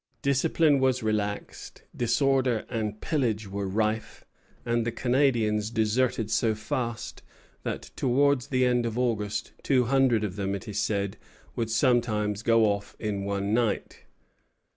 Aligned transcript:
Discipline 0.23 0.79
was 0.79 1.03
relaxed, 1.03 1.83
disorder 1.95 2.65
and 2.71 2.99
pillage 3.01 3.47
were 3.47 3.67
rife, 3.67 4.25
and 4.65 4.83
the 4.83 4.91
Canadians 4.91 5.69
deserted 5.69 6.31
so 6.31 6.55
fast, 6.55 7.21
that 7.61 7.91
towards 7.95 8.47
the 8.47 8.65
end 8.65 8.87
of 8.87 8.97
August 8.97 9.51
two 9.61 9.83
hundred 9.83 10.23
of 10.23 10.37
them, 10.37 10.55
it 10.55 10.67
is 10.67 10.79
said, 10.79 11.17
would 11.55 11.69
sometimes 11.69 12.41
go 12.41 12.65
off 12.65 12.95
in 12.97 13.25
one 13.25 13.53
night. 13.53 14.05